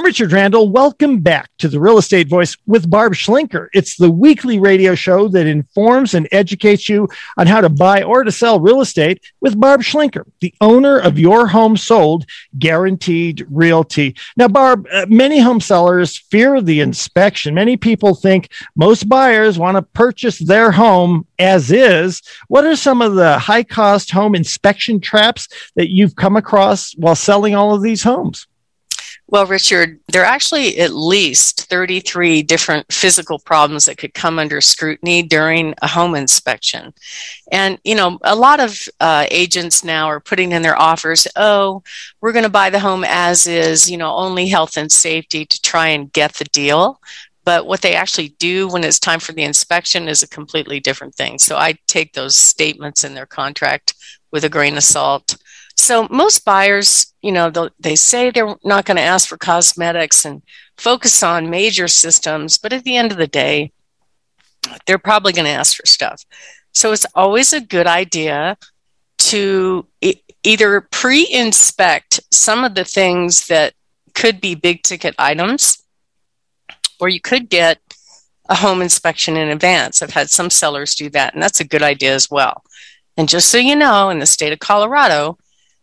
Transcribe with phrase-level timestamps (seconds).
[0.00, 0.70] I'm Richard Randall.
[0.70, 3.68] Welcome back to the Real Estate Voice with Barb Schlinker.
[3.74, 8.24] It's the weekly radio show that informs and educates you on how to buy or
[8.24, 12.24] to sell real estate with Barb Schlinker, the owner of Your Home Sold
[12.58, 14.16] Guaranteed Realty.
[14.38, 17.52] Now, Barb, uh, many home sellers fear the inspection.
[17.52, 22.22] Many people think most buyers want to purchase their home as is.
[22.48, 25.46] What are some of the high cost home inspection traps
[25.76, 28.46] that you've come across while selling all of these homes?
[29.30, 34.60] Well, Richard, there are actually at least 33 different physical problems that could come under
[34.60, 36.92] scrutiny during a home inspection.
[37.52, 41.84] And, you know, a lot of uh, agents now are putting in their offers, oh,
[42.20, 45.62] we're going to buy the home as is, you know, only health and safety to
[45.62, 47.00] try and get the deal.
[47.44, 51.14] But what they actually do when it's time for the inspection is a completely different
[51.14, 51.38] thing.
[51.38, 53.94] So I take those statements in their contract
[54.32, 55.36] with a grain of salt.
[55.80, 60.42] So most buyers, you know, they say they're not going to ask for cosmetics and
[60.76, 63.72] focus on major systems, but at the end of the day,
[64.86, 66.24] they're probably going to ask for stuff.
[66.72, 68.58] So it's always a good idea
[69.30, 69.86] to
[70.42, 73.72] either pre-inspect some of the things that
[74.14, 75.82] could be big ticket items,
[77.00, 77.78] or you could get
[78.50, 80.02] a home inspection in advance.
[80.02, 82.64] I've had some sellers do that, and that's a good idea as well.
[83.16, 85.38] And just so you know, in the state of Colorado,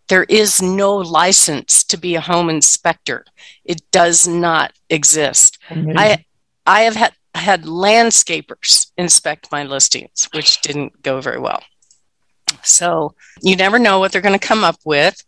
[0.07, 3.25] there is no license to be a home inspector.
[3.65, 5.57] It does not exist.
[5.97, 6.25] I
[6.65, 11.61] I have had had landscapers inspect my listings, which didn't go very well.
[12.63, 15.23] So you never know what they're going to come up with.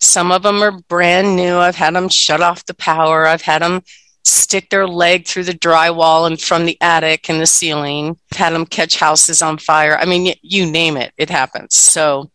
[0.00, 1.56] Some of them are brand new.
[1.56, 3.26] I've had them shut off the power.
[3.26, 3.82] I've had them
[4.24, 8.18] stick their leg through the drywall and from the attic and the ceiling.
[8.32, 9.96] I've had them catch houses on fire.
[9.96, 11.74] I mean, you name it, it happens.
[11.74, 12.30] So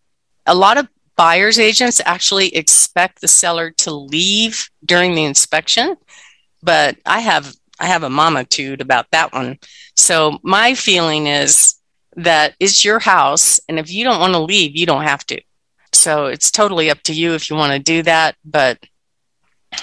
[0.46, 0.88] a lot of
[1.22, 5.96] buyer's agents actually expect the seller to leave during the inspection,
[6.64, 9.60] but I have I have a momitude about that one.
[9.96, 11.76] So my feeling is
[12.16, 15.40] that it's your house, and if you don't want to leave, you don't have to.
[15.94, 18.80] So it's totally up to you if you want to do that, but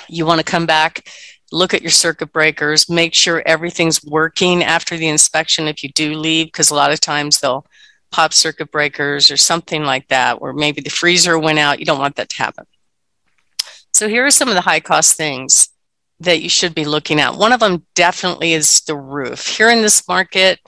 [0.08, 1.08] you want to come back,
[1.52, 6.14] look at your circuit breakers, make sure everything's working after the inspection if you do
[6.14, 7.64] leave, because a lot of times they'll
[8.10, 11.78] pop circuit breakers or something like that, or maybe the freezer went out.
[11.78, 12.66] You don't want that to happen.
[13.94, 15.70] So here are some of the high cost things
[16.20, 17.36] that you should be looking at.
[17.36, 19.56] One of them definitely is the roof.
[19.56, 20.60] Here in this market,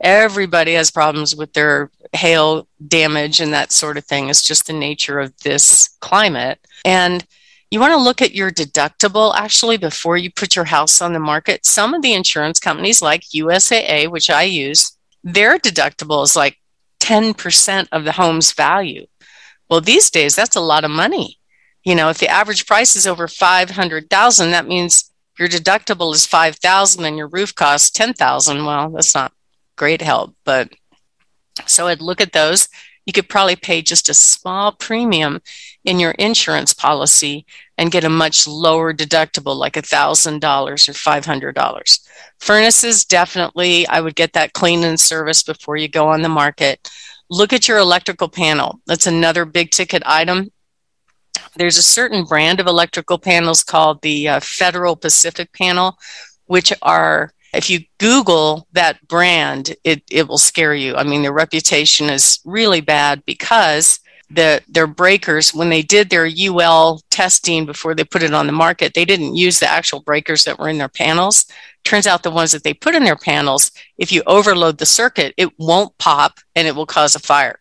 [0.00, 4.28] everybody has problems with their hail damage and that sort of thing.
[4.28, 6.58] It's just the nature of this climate.
[6.84, 7.24] And
[7.70, 11.18] you want to look at your deductible actually before you put your house on the
[11.18, 11.66] market.
[11.66, 16.58] Some of the insurance companies, like USAA, which I use, their deductible is like
[17.06, 19.06] 10% of the home's value.
[19.70, 21.38] Well, these days, that's a lot of money.
[21.84, 27.04] You know, if the average price is over 500,000, that means your deductible is 5,000
[27.04, 28.64] and your roof costs 10,000.
[28.64, 29.32] Well, that's not
[29.76, 30.70] great help, but
[31.66, 32.68] so I'd look at those.
[33.04, 35.40] You could probably pay just a small premium
[35.84, 37.46] in your insurance policy
[37.78, 42.00] and get a much lower deductible, like $1,000 or $500.
[42.38, 46.90] Furnaces, definitely, I would get that clean and service before you go on the market.
[47.28, 48.80] Look at your electrical panel.
[48.86, 50.50] That's another big ticket item.
[51.56, 55.98] There's a certain brand of electrical panels called the uh, Federal Pacific panel,
[56.46, 60.94] which are if you Google that brand, it, it will scare you.
[60.94, 66.26] I mean, their reputation is really bad because the their breakers when they did their
[66.26, 70.44] UL testing before they put it on the market, they didn't use the actual breakers
[70.44, 71.46] that were in their panels.
[71.84, 75.34] Turns out the ones that they put in their panels, if you overload the circuit,
[75.36, 77.60] it won't pop and it will cause a fire.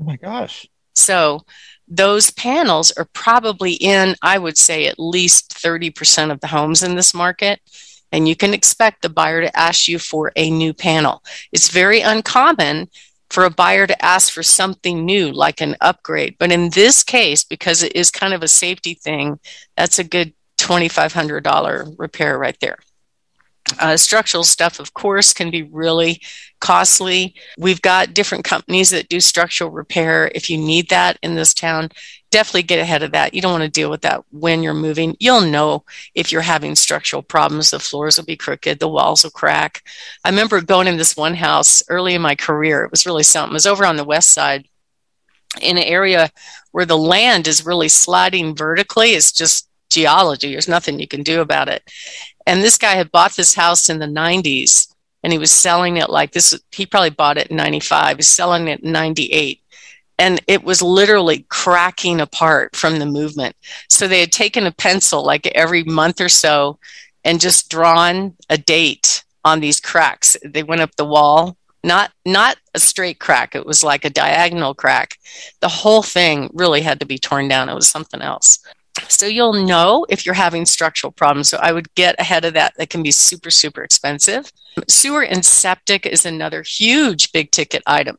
[0.00, 0.68] Oh my gosh.
[0.94, 1.44] So
[1.88, 6.94] those panels are probably in, I would say, at least 30% of the homes in
[6.94, 7.60] this market.
[8.12, 11.22] And you can expect the buyer to ask you for a new panel.
[11.52, 12.88] It's very uncommon
[13.34, 16.36] for a buyer to ask for something new, like an upgrade.
[16.38, 19.40] But in this case, because it is kind of a safety thing,
[19.76, 22.78] that's a good $2,500 repair right there.
[23.80, 26.20] Uh, structural stuff, of course, can be really
[26.60, 27.34] costly.
[27.58, 30.30] We've got different companies that do structural repair.
[30.32, 31.88] If you need that in this town,
[32.34, 33.32] definitely get ahead of that.
[33.32, 35.16] You don't want to deal with that when you're moving.
[35.20, 35.84] You'll know
[36.16, 37.70] if you're having structural problems.
[37.70, 39.84] The floors will be crooked, the walls will crack.
[40.24, 42.82] I remember going in this one house early in my career.
[42.82, 43.52] It was really something.
[43.52, 44.66] It was over on the west side
[45.62, 46.28] in an area
[46.72, 49.10] where the land is really sliding vertically.
[49.10, 50.50] It's just geology.
[50.50, 51.88] There's nothing you can do about it.
[52.48, 54.92] And this guy had bought this house in the 90s
[55.22, 56.60] and he was selling it like this.
[56.72, 58.16] He probably bought it in 95.
[58.16, 59.60] He's selling it in 98.
[60.18, 63.56] And it was literally cracking apart from the movement.
[63.88, 66.78] So they had taken a pencil like every month or so
[67.24, 70.36] and just drawn a date on these cracks.
[70.44, 73.54] They went up the wall, not not a straight crack.
[73.54, 75.18] It was like a diagonal crack.
[75.60, 77.68] The whole thing really had to be torn down.
[77.68, 78.60] It was something else.
[79.10, 81.48] So you'll know if you're having structural problems.
[81.48, 82.74] So I would get ahead of that.
[82.76, 84.50] That can be super, super expensive.
[84.88, 88.18] Sewer and septic is another huge big ticket item.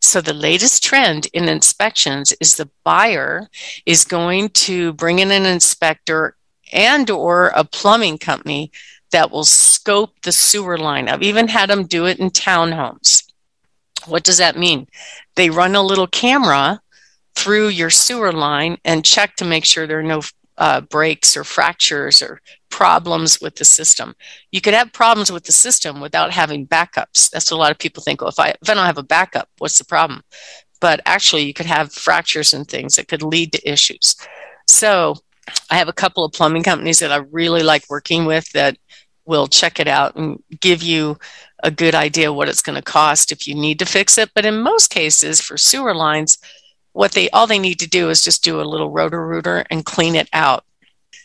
[0.00, 3.48] So the latest trend in inspections is the buyer
[3.84, 6.36] is going to bring in an inspector
[6.72, 8.70] and or a plumbing company
[9.12, 11.08] that will scope the sewer line.
[11.08, 13.24] I've even had them do it in townhomes.
[14.06, 14.86] What does that mean?
[15.36, 16.80] They run a little camera
[17.40, 20.20] through your sewer line and check to make sure there are no
[20.58, 24.14] uh, breaks or fractures or problems with the system.
[24.52, 27.30] You could have problems with the system without having backups.
[27.30, 28.20] That's what a lot of people think.
[28.20, 30.22] Well, if I if I don't have a backup, what's the problem?
[30.82, 34.16] But actually, you could have fractures and things that could lead to issues.
[34.66, 35.16] So,
[35.70, 38.76] I have a couple of plumbing companies that I really like working with that
[39.24, 41.18] will check it out and give you
[41.62, 44.30] a good idea what it's going to cost if you need to fix it.
[44.34, 46.36] But in most cases, for sewer lines,
[46.92, 50.14] what they all they need to do is just do a little Roto-Rooter and clean
[50.14, 50.64] it out.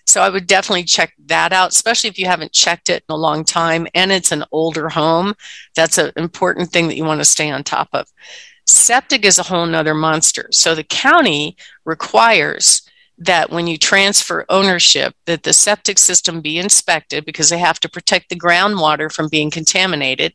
[0.07, 3.17] So I would definitely check that out, especially if you haven't checked it in a
[3.17, 5.33] long time and it's an older home.
[5.75, 8.07] That's an important thing that you want to stay on top of.
[8.67, 10.47] Septic is a whole nother monster.
[10.51, 17.25] So the county requires that when you transfer ownership that the septic system be inspected
[17.25, 20.33] because they have to protect the groundwater from being contaminated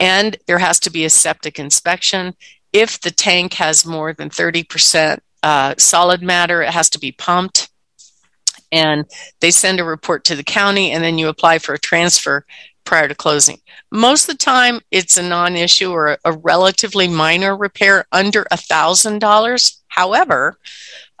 [0.00, 2.34] and there has to be a septic inspection
[2.72, 7.70] if the tank has more than 30% uh, solid matter, it has to be pumped.
[8.70, 9.06] And
[9.40, 12.44] they send a report to the county, and then you apply for a transfer
[12.84, 13.58] prior to closing.
[13.90, 18.44] Most of the time, it's a non issue or a, a relatively minor repair under
[18.52, 19.80] $1,000.
[19.88, 20.58] However,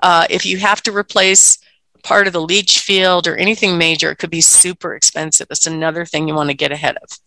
[0.02, 1.58] uh, if you have to replace
[2.02, 5.46] part of the leach field or anything major, it could be super expensive.
[5.50, 7.18] It's another thing you want to get ahead of.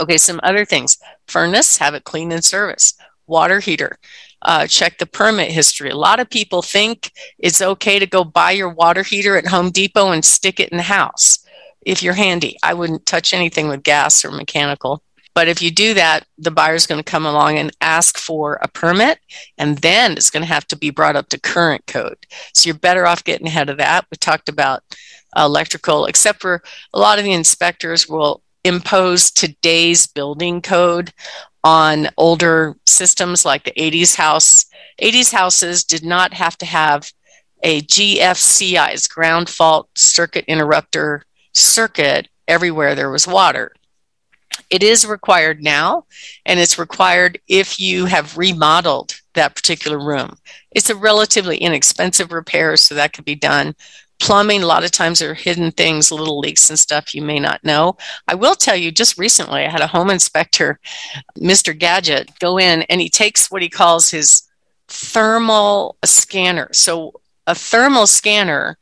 [0.00, 0.98] Okay, some other things.
[1.28, 3.00] Furnace, have it cleaned and serviced
[3.30, 3.98] water heater.
[4.42, 5.90] Uh, check the permit history.
[5.90, 9.70] A lot of people think it's okay to go buy your water heater at Home
[9.70, 11.46] Depot and stick it in the house
[11.86, 12.58] if you're handy.
[12.62, 15.02] I wouldn't touch anything with gas or mechanical.
[15.32, 18.68] But if you do that, the buyer's going to come along and ask for a
[18.68, 19.20] permit,
[19.58, 22.18] and then it's going to have to be brought up to current code.
[22.52, 24.06] So you're better off getting ahead of that.
[24.10, 24.82] We talked about
[25.36, 26.62] electrical, except for
[26.92, 31.12] a lot of the inspectors will impose today's building code
[31.64, 34.66] on older systems like the 80s house.
[35.00, 37.12] 80s houses did not have to have
[37.62, 43.72] a GFCI's ground fault circuit interrupter circuit everywhere there was water.
[44.70, 46.06] It is required now,
[46.44, 50.36] and it's required if you have remodeled that particular room.
[50.72, 53.74] It's a relatively inexpensive repair, so that could be done
[54.20, 57.64] plumbing a lot of times are hidden things little leaks and stuff you may not
[57.64, 57.96] know.
[58.28, 60.78] I will tell you just recently i had a home inspector
[61.36, 64.42] mr gadget go in and he takes what he calls his
[64.88, 66.68] thermal scanner.
[66.72, 68.78] So a thermal scanner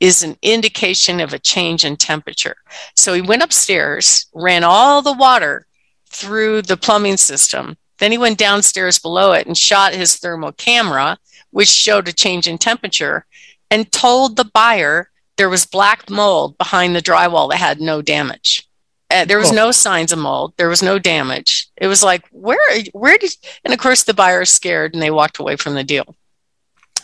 [0.00, 2.56] is an indication of a change in temperature.
[2.96, 5.66] So he went upstairs ran all the water
[6.10, 7.76] through the plumbing system.
[7.98, 11.18] Then he went downstairs below it and shot his thermal camera
[11.52, 13.24] which showed a change in temperature
[13.72, 18.68] and told the buyer there was black mold behind the drywall that had no damage.
[19.10, 19.54] Uh, there was oh.
[19.54, 20.52] no signs of mold.
[20.56, 21.68] There was no damage.
[21.76, 22.58] It was like, where,
[22.92, 23.32] where did,
[23.64, 26.14] and of course the buyer is scared and they walked away from the deal.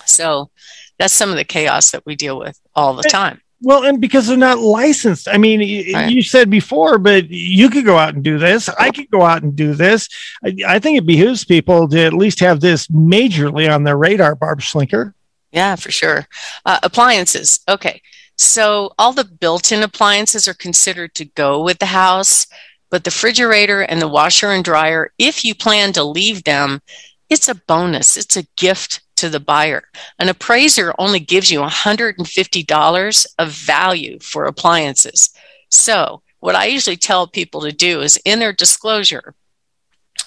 [0.05, 0.51] So
[0.99, 3.41] that's some of the chaos that we deal with all the time.
[3.61, 5.27] Well, and because they're not licensed.
[5.27, 5.61] I mean,
[5.93, 6.11] right.
[6.11, 8.69] you said before, but you could go out and do this.
[8.69, 10.09] I could go out and do this.
[10.45, 14.37] I, I think it behooves people to at least have this majorly on their radar,
[14.37, 15.13] Barb Schlinker.
[15.53, 16.27] Yeah, for sure.
[16.65, 17.61] Uh, appliances.
[17.69, 18.03] Okay.
[18.37, 22.47] So all the built in appliances are considered to go with the house,
[22.91, 26.81] but the refrigerator and the washer and dryer, if you plan to leave them,
[27.29, 28.17] it's a bonus.
[28.17, 29.83] It's a gift to the buyer.
[30.19, 35.31] An appraiser only gives you $150 of value for appliances.
[35.71, 39.35] So, what I usually tell people to do is in their disclosure,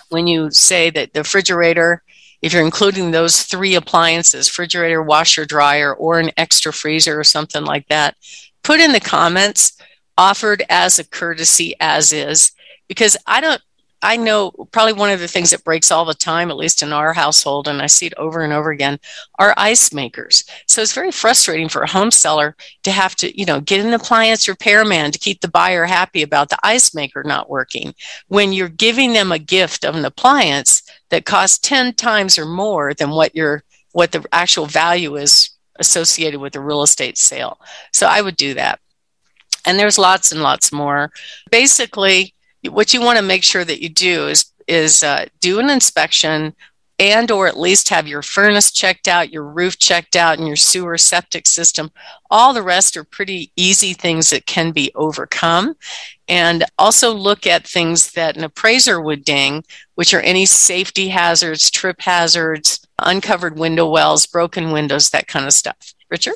[0.09, 2.03] when you say that the refrigerator
[2.41, 7.63] if you're including those three appliances refrigerator washer dryer or an extra freezer or something
[7.63, 8.15] like that
[8.63, 9.77] put in the comments
[10.17, 12.51] offered as a courtesy as is
[12.87, 13.61] because i don't
[14.01, 16.91] i know probably one of the things that breaks all the time at least in
[16.91, 18.99] our household and i see it over and over again
[19.41, 20.43] are ice makers.
[20.67, 23.93] So it's very frustrating for a home seller to have to you know get an
[23.93, 27.95] appliance repairman to keep the buyer happy about the ice maker not working.
[28.27, 32.93] When you're giving them a gift of an appliance that cost 10 times or more
[32.93, 37.59] than what your what the actual value is associated with a real estate sale.
[37.91, 38.79] So I would do that.
[39.65, 41.11] And there's lots and lots more.
[41.51, 45.69] Basically, what you want to make sure that you do is is uh, do an
[45.69, 46.55] inspection
[47.01, 50.55] and or at least have your furnace checked out your roof checked out and your
[50.55, 51.89] sewer septic system.
[52.29, 55.73] All the rest are pretty easy things that can be overcome.
[56.27, 59.63] And also look at things that an appraiser would ding
[59.95, 65.53] which are any safety hazards trip hazards uncovered window wells broken windows that kind of
[65.53, 65.95] stuff.
[66.11, 66.35] Richard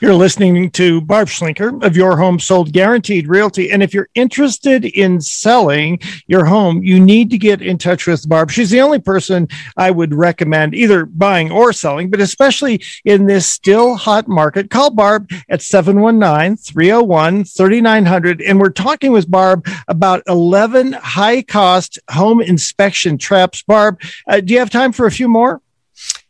[0.00, 3.70] you're listening to Barb Schlinker of Your Home Sold Guaranteed Realty.
[3.70, 8.28] And if you're interested in selling your home, you need to get in touch with
[8.28, 8.50] Barb.
[8.50, 13.46] She's the only person I would recommend either buying or selling, but especially in this
[13.46, 14.70] still hot market.
[14.70, 18.42] Call Barb at 719 301 3900.
[18.42, 23.62] And we're talking with Barb about 11 high cost home inspection traps.
[23.62, 25.62] Barb, uh, do you have time for a few more?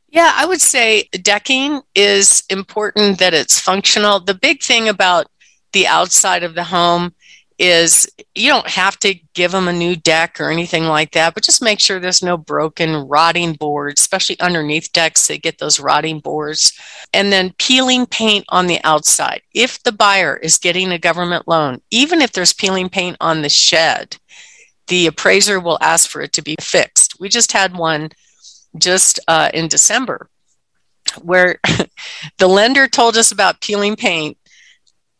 [0.09, 4.21] Yeah, I would say decking is important that it's functional.
[4.21, 5.27] The big thing about
[5.73, 7.15] the outside of the home
[7.59, 11.43] is you don't have to give them a new deck or anything like that, but
[11.43, 15.27] just make sure there's no broken, rotting boards, especially underneath decks.
[15.27, 16.79] They get those rotting boards.
[17.15, 19.41] And then peeling paint on the outside.
[19.55, 23.49] If the buyer is getting a government loan, even if there's peeling paint on the
[23.49, 24.19] shed,
[24.89, 27.19] the appraiser will ask for it to be fixed.
[27.19, 28.11] We just had one
[28.79, 30.29] just uh, in December,
[31.23, 31.59] where
[32.39, 34.37] the lender told us about peeling paint.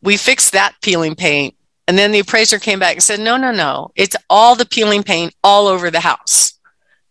[0.03, 1.55] We fixed that peeling paint.
[1.89, 5.03] And then the appraiser came back and said, no, no, no, it's all the peeling
[5.03, 6.59] paint all over the house.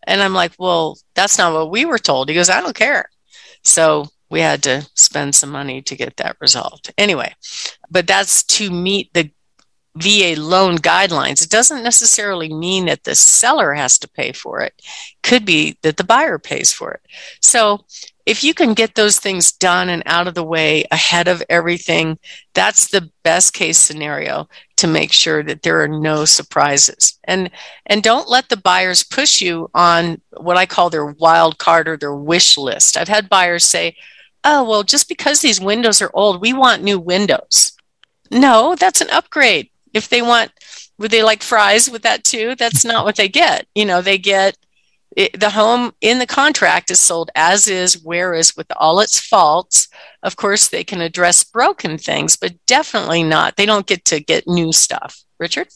[0.05, 2.29] And I'm like, well, that's not what we were told.
[2.29, 3.09] He goes, I don't care.
[3.63, 6.93] So we had to spend some money to get that resolved.
[6.97, 7.33] Anyway,
[7.89, 9.31] but that's to meet the
[9.95, 14.81] VA loan guidelines, it doesn't necessarily mean that the seller has to pay for it.
[15.23, 17.01] Could be that the buyer pays for it.
[17.41, 17.85] So
[18.25, 22.17] if you can get those things done and out of the way ahead of everything,
[22.53, 27.17] that's the best case scenario to make sure that there are no surprises.
[27.23, 27.49] And
[27.85, 31.95] and don't let the buyers push you on what I call their wild card or
[31.95, 32.97] their wish list.
[32.97, 33.95] I've had buyers say,
[34.43, 37.73] "Oh, well, just because these windows are old, we want new windows."
[38.31, 40.51] No, that's an upgrade if they want
[40.99, 42.55] would they like fries with that too?
[42.55, 43.67] That's not what they get.
[43.73, 44.57] You know they get
[45.15, 49.87] it, the home in the contract is sold as is whereas with all its faults.
[50.23, 53.55] Of course they can address broken things but definitely not.
[53.55, 55.23] They don't get to get new stuff.
[55.39, 55.69] Richard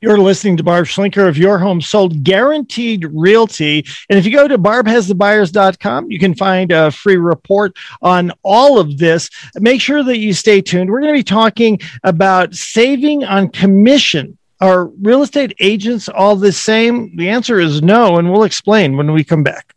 [0.00, 3.84] you're listening to Barb Schlinker of Your Home Sold Guaranteed Realty.
[4.08, 8.98] And if you go to barbhasthebuyers.com, you can find a free report on all of
[8.98, 9.30] this.
[9.56, 10.90] Make sure that you stay tuned.
[10.90, 14.38] We're going to be talking about saving on commission.
[14.60, 17.14] Are real estate agents all the same?
[17.16, 19.75] The answer is no, and we'll explain when we come back.